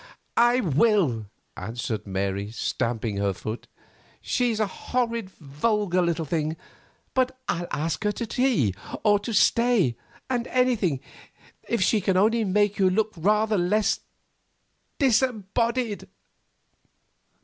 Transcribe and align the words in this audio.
"I 0.37 0.61
will," 0.61 1.27
answered 1.55 2.07
Mary, 2.07 2.49
stamping 2.49 3.17
her 3.17 3.33
foot. 3.33 3.67
"She's 4.19 4.59
a 4.59 4.65
horrid, 4.65 5.29
vulgar 5.29 6.01
little 6.01 6.25
thing; 6.25 6.57
but 7.13 7.37
I'll 7.47 7.67
ask 7.69 8.03
her 8.03 8.11
to 8.13 8.25
tea, 8.25 8.73
or 9.03 9.19
to 9.19 9.31
stay, 9.31 9.95
and 10.27 10.47
anything, 10.47 11.01
if 11.69 11.83
she 11.83 12.01
can 12.01 12.17
only 12.17 12.43
make 12.43 12.79
you 12.79 12.89
look 12.89 13.13
rather 13.15 13.59
less 13.59 13.99
disembodied." 14.97 16.07